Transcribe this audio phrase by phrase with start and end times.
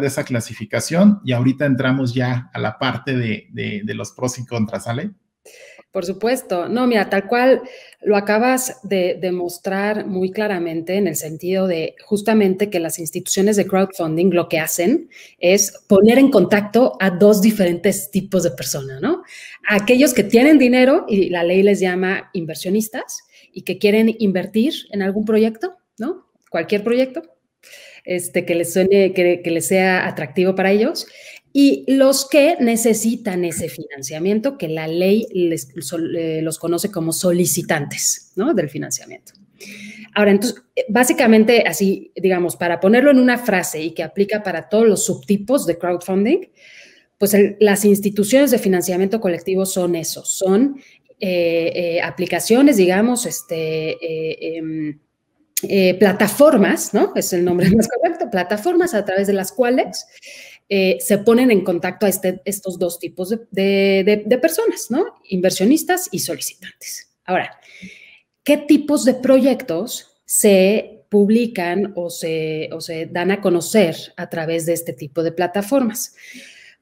[0.00, 4.46] de esa clasificación y ahorita entramos ya a la parte de, de los pros y
[4.46, 5.12] contras, ¿sale?
[5.96, 6.68] Por supuesto.
[6.68, 7.62] No, mira, tal cual
[8.02, 13.66] lo acabas de demostrar muy claramente en el sentido de justamente que las instituciones de
[13.66, 19.22] crowdfunding lo que hacen es poner en contacto a dos diferentes tipos de personas, ¿no?
[19.66, 25.00] Aquellos que tienen dinero y la ley les llama inversionistas y que quieren invertir en
[25.00, 26.26] algún proyecto, ¿no?
[26.50, 27.22] Cualquier proyecto.
[28.06, 31.08] Este, que les suene, que, que les sea atractivo para ellos
[31.58, 35.70] y los que necesitan ese financiamiento, que la ley les,
[36.14, 38.52] eh, los conoce como solicitantes ¿no?
[38.52, 39.32] del financiamiento.
[40.14, 44.86] Ahora, entonces, básicamente así, digamos, para ponerlo en una frase y que aplica para todos
[44.86, 46.40] los subtipos de crowdfunding,
[47.16, 50.78] pues las instituciones de financiamiento colectivo son esos, son
[51.18, 53.96] eh, eh, aplicaciones, digamos, este,
[55.62, 57.12] em, plataformas, ¿no?
[57.14, 60.06] Es el nombre más correcto, plataformas a través de las cuales
[60.68, 65.04] eh, se ponen en contacto a este, estos dos tipos de, personas, ¿no?
[65.28, 67.12] Inversionistas y solicitantes.
[67.24, 67.58] Ahora,
[68.42, 74.66] ¿qué tipos de proyectos se publican o se, o se dan a conocer a través
[74.66, 76.16] de este tipo de plataformas?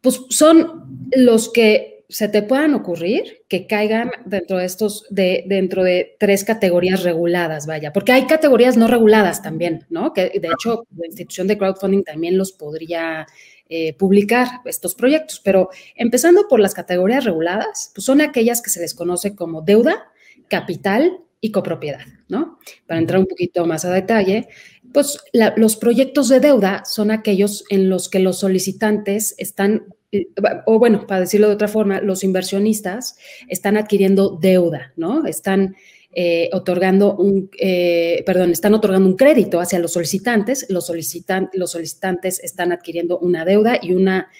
[0.00, 5.82] Pues son los que se te puedan ocurrir que caigan dentro de estos, de, dentro
[5.82, 10.12] de tres categorías reguladas, vaya, porque hay categorías no reguladas también, ¿no?
[10.12, 13.26] Que de hecho la institución de crowdfunding también los podría
[13.68, 15.40] eh, publicar estos proyectos.
[15.44, 20.12] Pero empezando por las categorías reguladas, pues son aquellas que se les conoce como deuda,
[20.48, 22.58] capital y copropiedad, ¿no?
[22.86, 24.48] Para entrar un poquito más a detalle,
[24.96, 25.18] pues
[25.56, 30.28] los proyectos de deuda son aquellos en los que los solicitantes están, eh,
[30.64, 35.26] o bueno, para decirlo de otra forma, los inversionistas están adquiriendo deuda, ¿no?
[35.26, 35.76] Están
[36.14, 41.72] eh, otorgando un, eh, perdón, están otorgando un crédito hacia los solicitantes, los, solicitan, los
[41.72, 44.30] solicitantes están adquiriendo una deuda y una,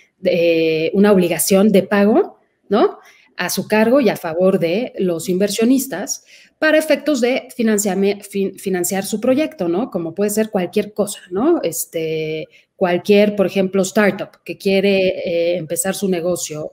[0.94, 2.38] una obligación de pago,
[2.70, 2.98] ¿no?
[3.36, 6.24] A su cargo y a favor de los inversionistas
[6.58, 9.90] para efectos de financiar su proyecto, ¿no?
[9.90, 11.60] Como puede ser cualquier cosa, ¿no?
[11.62, 16.70] Este, cualquier, por ejemplo, startup que quiere eh, empezar su negocio,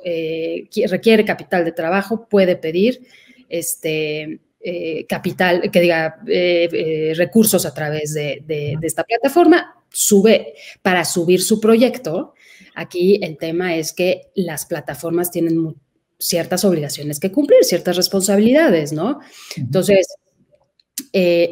[0.90, 3.02] requiere capital de trabajo, puede pedir
[3.50, 11.04] este, eh, capital, que diga eh, eh, recursos a través de, esta plataforma, sube para
[11.04, 12.34] subir su proyecto.
[12.74, 15.76] Aquí el tema es que las plataformas tienen
[16.24, 19.20] ciertas obligaciones que cumplir, ciertas responsabilidades, ¿no?
[19.56, 20.08] Entonces,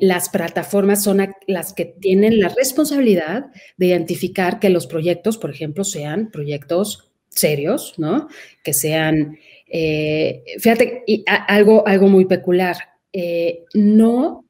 [0.01, 3.45] las plataformas son las que tienen la responsabilidad
[3.77, 8.27] de identificar que los proyectos, por ejemplo, sean proyectos serios, ¿no?
[8.63, 9.37] Que sean,
[9.67, 11.03] fíjate,
[11.47, 12.77] algo, algo muy peculiar,
[13.13, 14.45] eh, no,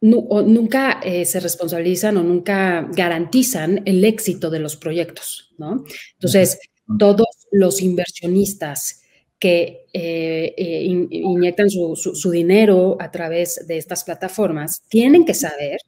[0.00, 5.84] nunca eh, se responsabilizan o nunca garantizan el éxito de los proyectos, ¿no?
[6.14, 6.58] Entonces,
[6.98, 9.00] todos los inversionistas
[9.44, 10.54] que eh,
[11.10, 15.80] inyectan su, dinero a través de estas plataformas tienen que saber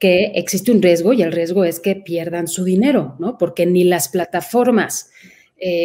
[0.00, 3.38] que existe un riesgo y el riesgo es que pierdan su dinero, ¿no?
[3.38, 5.10] Porque ni las plataformas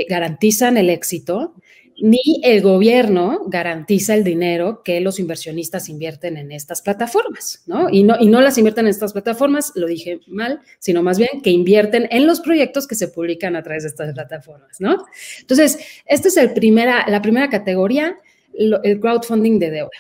[0.10, 1.54] garantizan el éxito,
[2.02, 7.90] ni el gobierno garantiza el dinero que los inversionistas invierten en estas plataformas, ¿no?
[7.92, 11.42] Y no, y no las invierten en estas plataformas, lo dije mal, sino más bien
[11.44, 15.06] que invierten en los proyectos que se publican a través de estas plataformas, ¿no?
[15.40, 18.18] Entonces, esta es la primera categoría,
[18.54, 19.92] el crowdfunding de deuda.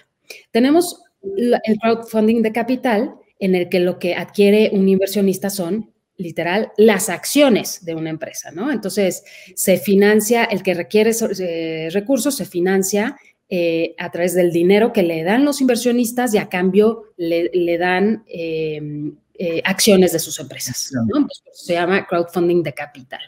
[0.49, 5.90] Tenemos el crowdfunding de capital, en el que lo que adquiere un inversionista son
[6.21, 8.71] literal, las acciones de una empresa, ¿no?
[8.71, 9.23] Entonces,
[9.55, 13.17] se financia, el que requiere eh, recursos se financia
[13.49, 18.23] eh, a través del dinero que le dan los inversionistas y a cambio le, dan
[18.27, 21.27] em, eh, acciones de sus empresas, ¿no?
[21.51, 23.21] se llama crowdfunding de capital.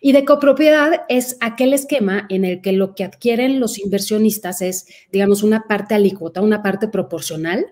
[0.00, 4.86] Y de copropiedad es aquel esquema en el que lo que adquieren los inversionistas es,
[5.10, 7.66] digamos, una parte alícuota, una parte proporcional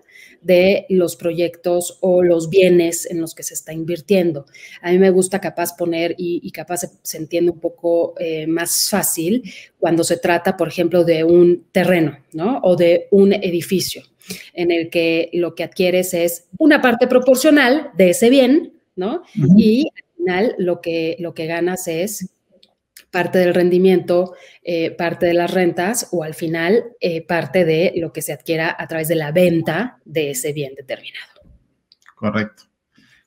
[0.45, 4.45] de los proyectos o los bienes en los que se está invirtiendo.
[4.81, 9.43] A mí me gusta capaz poner y, capaz se, entiende un poco eh, más fácil
[9.79, 12.59] cuando se trata, por ejemplo, de un terreno, ¿no?
[12.61, 14.03] O de un edificio
[14.53, 19.23] en el que lo que adquieres es una parte proporcional de ese bien, ¿no?
[19.57, 22.29] Y al final lo que, lo que ganas es
[23.15, 28.11] parte del rendimiento, eh, parte de las rentas o al final eh, parte de lo
[28.11, 31.31] que se adquiera a través de la venta de ese bien determinado.
[32.13, 32.63] Correcto,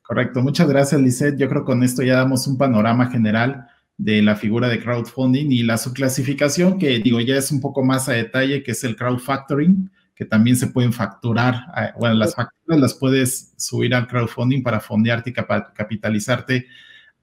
[0.03, 0.43] correcto.
[0.43, 1.39] Muchas gracias, Lisette.
[1.39, 5.51] Yo creo que con esto ya damos un panorama general de la figura de crowdfunding
[5.53, 8.95] y la subclasificación que digo ya es un poco más a detalle, que es el
[8.95, 11.63] crowdfactoring, que también se pueden facturar.
[11.99, 16.67] Bueno, las facturas las puedes subir al crowdfunding para fondearte y capitalizarte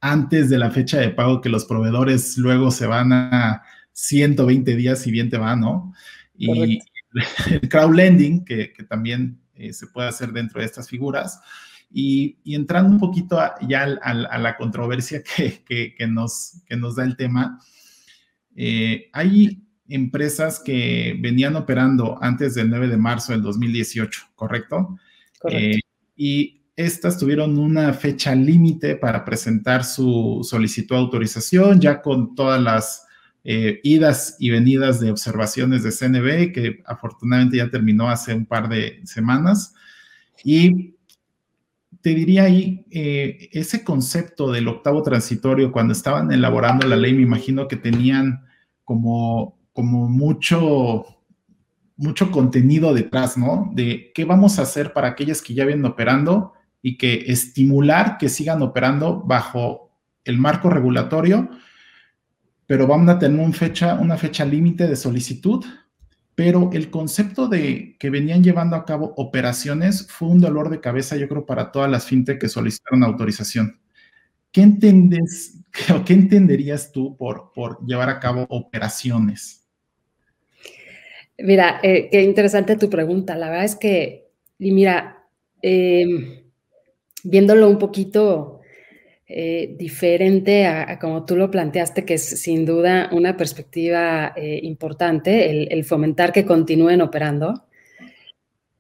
[0.02, 3.64] antes de la fecha de pago que los proveedores luego se van a
[3.94, 5.94] 120 días y bien te va, ¿no?
[6.38, 6.80] Y
[7.52, 11.40] el crowdlending, que, que también eh, se puede hacer dentro de estas figuras.
[11.92, 17.62] Y, entrando un poquito ya a, la controversia que, nos, que nos da el tema,
[18.56, 24.98] eh, hay empresas que venían operando antes del 9 de marzo del 2018, ¿correcto?
[25.40, 25.78] Correcto.
[25.78, 25.80] Eh,
[26.18, 32.62] y estas tuvieron una fecha límite para presentar su solicitud de autorización, ya con todas
[32.62, 33.06] las
[33.46, 38.68] eh, idas y venidas de observaciones de CNB, que afortunadamente ya terminó hace un par
[38.68, 39.74] de semanas.
[40.44, 40.96] Y
[42.02, 47.22] te diría ahí, eh, ese concepto del octavo transitorio, cuando estaban elaborando la ley, me
[47.22, 48.46] imagino que tenían
[48.84, 51.06] como, como mucho,
[51.96, 53.72] mucho contenido detrás, ¿no?
[53.74, 56.54] De qué vamos a hacer para aquellas que ya vienen operando
[56.86, 59.90] y que estimular que sigan operando bajo
[60.24, 61.50] el marco regulatorio,
[62.68, 65.66] pero vamos a tener fecha, una fecha límite de solicitud,
[66.36, 71.18] pero el concepto de que venían llevando a cabo operaciones fue un dolor de cabeza,
[71.18, 73.80] yo creo, para todas las fintech que solicitaron autorización.
[74.52, 75.56] ¿Qué entiendes
[76.06, 79.68] qué entenderías tú por, por llevar a cabo operaciones?
[81.40, 83.36] Mira, eh, qué interesante tu pregunta.
[83.36, 84.30] La verdad es que,
[84.60, 85.28] y mira,
[85.64, 86.45] eh,
[87.26, 88.62] viéndolo un poquito
[89.28, 95.74] eh, diferente a, como tú lo planteaste, que es sin duda una perspectiva eh, importante,
[95.74, 97.66] el, fomentar que continúen operando.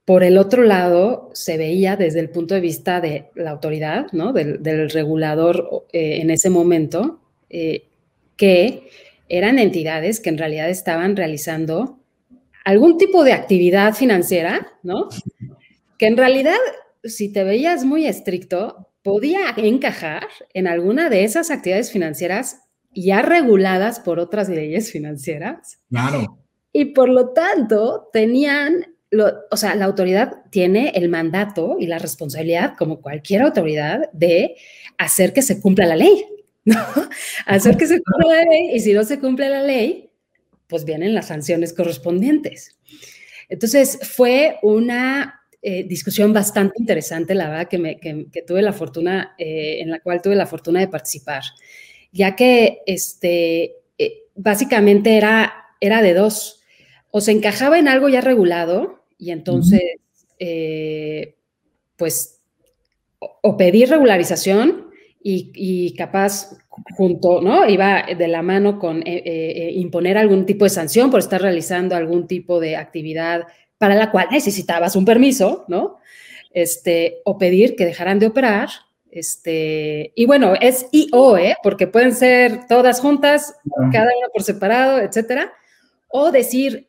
[0.06, 4.34] Por el otro lado, se veía desde el punto de vista de la autoridad, ¿no?
[4.34, 7.22] del, regulador eh, en ese momento,
[8.38, 8.90] que
[9.30, 12.00] eran entidades que en realidad estaban realizando
[12.66, 15.08] algún tipo de actividad financiera, ¿no?
[15.98, 16.58] Que en realidad
[17.06, 22.62] si te veías muy estricto, podía encajar en alguna de esas actividades financieras
[22.96, 25.80] ya reguladas por otras leyes financieras.
[25.90, 26.40] Claro.
[26.72, 28.96] Y por lo tanto, tenían,
[29.52, 34.56] o sea, la autoridad tiene el mandato y la responsabilidad, como cualquier autoridad, de
[34.98, 36.26] hacer que se cumpla la ley,
[36.66, 36.76] ¿no?
[37.46, 40.10] Hacer que se cumpla la ley y si no se cumple la ley,
[40.68, 42.78] pues vienen las sanciones correspondientes.
[43.50, 49.34] Entonces, fue una eh, discusión bastante interesante, la verdad, que, me, que, tuve la fortuna,
[49.40, 51.42] eh, en la cual tuve la fortuna de participar,
[52.12, 55.52] ya que este, eh, básicamente era,
[55.82, 56.62] era de dos,
[57.10, 59.82] o se encajaba en algo ya regulado y entonces,
[61.96, 62.44] pues,
[63.18, 64.92] o, pedir regularización
[65.24, 66.56] y, y, capaz
[66.96, 67.68] junto, ¿no?
[67.68, 72.60] Iba de la mano con imponer algún tipo de sanción por estar realizando algún tipo
[72.60, 73.48] de actividad
[73.86, 76.00] para la cual necesitabas un permiso, ¿no?
[76.50, 78.68] Este, o pedir que dejaran de operar.
[79.12, 81.56] Este, y bueno, es IO, ¿eh?
[81.62, 83.54] Porque pueden ser todas juntas,
[83.92, 85.54] cada una por separado, etcétera.
[86.08, 86.88] O decir,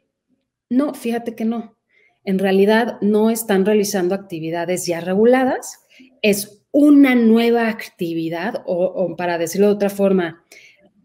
[0.70, 1.76] no, fíjate que no.
[2.24, 5.80] En realidad no están realizando actividades ya reguladas,
[6.22, 10.42] es una nueva actividad, o, o para decirlo de otra forma,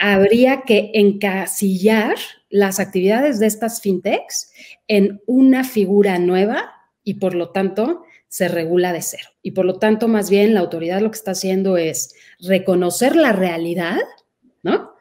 [0.01, 2.15] habría que encasillar
[2.49, 4.51] las actividades de estas fintechs
[4.87, 9.29] en una figura nueva y por lo tanto se regula de cero.
[9.43, 13.31] Y por lo tanto, más bien la autoridad lo que está haciendo es reconocer la
[13.31, 13.99] realidad,
[14.63, 14.93] ¿no?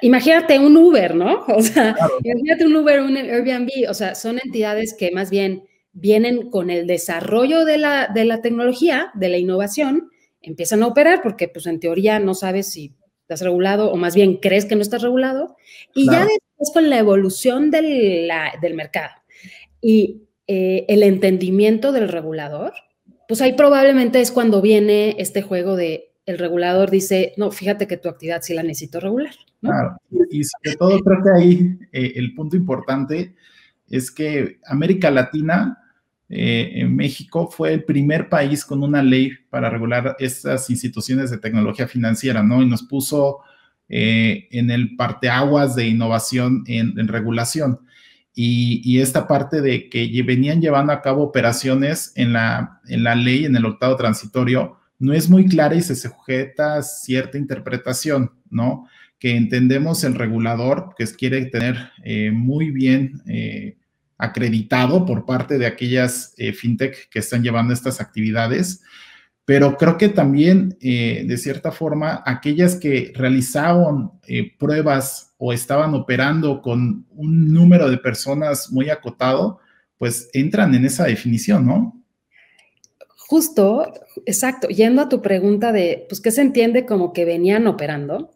[0.00, 1.44] Imagínate un Uber, ¿no?
[1.48, 6.48] O sea, imagínate un Uber, un Airbnb, o sea, son entidades que más bien vienen
[6.48, 10.10] con el desarrollo de la, de la tecnología, de la innovación,
[10.40, 12.94] empiezan a operar porque pues en teoría no sabes si
[13.32, 15.56] estás regulado o más bien crees que no estás regulado.
[15.94, 19.14] Y ya después con la evolución del, del mercado
[19.80, 22.72] y eh, el entendimiento del regulador,
[23.28, 27.96] pues ahí probablemente es cuando viene este juego de el regulador dice, no, fíjate que
[27.96, 29.34] tu actividad sí la necesito regular.
[29.60, 29.96] Claro,
[30.30, 33.34] y sobre todo creo que ahí eh, el punto importante
[33.88, 35.81] es que América Latina
[36.34, 41.36] eh, en México fue el primer país con una ley para regular estas instituciones de
[41.36, 42.62] tecnología financiera, ¿no?
[42.62, 43.40] Y nos puso
[43.86, 47.80] eh, en el parteaguas de innovación en, regulación.
[48.34, 53.44] Y, esta parte de que venían llevando a cabo operaciones en la, en la ley,
[53.44, 58.88] en el octavo transitorio, no es muy clara y se sujeta a cierta interpretación, ¿no?
[59.18, 63.20] Que entendemos el regulador, que quiere tener eh, muy bien
[64.22, 68.82] acreditado por parte de aquellas eh, fintech que están llevando estas actividades,
[69.44, 75.94] pero creo que también, eh, de cierta forma, aquellas que realizaban eh, pruebas o estaban
[75.94, 79.58] operando con un número de personas muy acotado,
[79.98, 82.02] pues entran en esa definición, ¿no?
[83.32, 83.90] justo,
[84.26, 88.34] exacto, yendo a tu pregunta de, pues, ¿qué se entiende como que venían operando?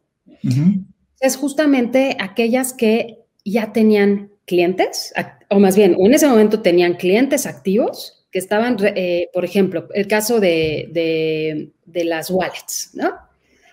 [1.21, 5.13] Es justamente aquellas que ya tenían clientes,
[5.51, 10.07] o más bien, en ese momento tenían clientes activos que estaban, eh, por ejemplo, el
[10.07, 13.15] caso de, las wallets, ¿no?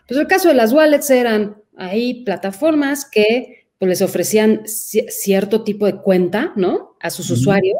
[0.07, 5.85] Pues el caso de las wallets eran ahí plataformas que pues, les ofrecían cierto tipo
[5.85, 6.95] de cuenta, ¿no?
[6.99, 7.77] A sus usuarios,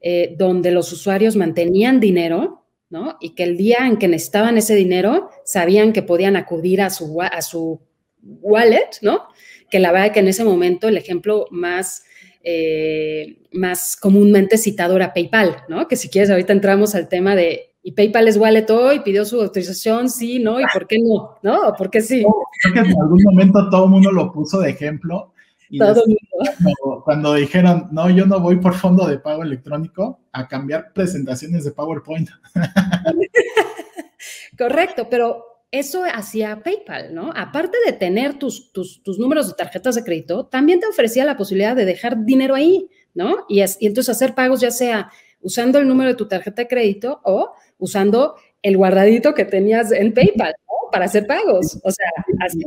[0.00, 3.16] eh, donde los usuarios mantenían dinero, ¿no?
[3.20, 7.20] Y que el día en que necesitaban ese dinero, sabían que podían acudir a su,
[7.20, 7.80] a su
[8.22, 9.28] wallet, ¿no?
[9.70, 12.04] Que la verdad que en ese momento el ejemplo más
[12.48, 15.88] eh, más comúnmente citado era PayPal, ¿no?
[15.88, 19.00] Que si quieres, ahorita entramos al tema de, ¿y PayPal es wallet hoy?
[19.00, 20.08] ¿Pidió su autorización?
[20.08, 20.60] Sí, ¿no?
[20.60, 21.38] ¿Y por qué no?
[21.42, 21.74] ¿No?
[21.76, 22.24] ¿Por qué sí?
[22.62, 25.32] Creo que en algún momento todo el mundo lo puso de ejemplo.
[25.68, 27.02] Y todo mundo.
[27.04, 31.72] Cuando, dijeron, no, yo no voy por fondo de pago electrónico a cambiar presentaciones de
[31.72, 32.30] PowerPoint.
[34.56, 37.32] Correcto, pero eso hacía PayPal, ¿no?
[37.34, 41.76] Aparte de tener tus, tus, números de tarjetas de crédito, también te ofrecía la posibilidad
[41.76, 43.44] de dejar dinero ahí, ¿no?
[43.48, 47.20] Y, y entonces hacer pagos ya sea usando el número de tu tarjeta de crédito
[47.24, 50.90] o usando el guardadito que tenías en PayPal, ¿no?
[50.90, 51.78] Para hacer pagos.
[51.82, 52.08] O sea,
[52.40, 52.60] así.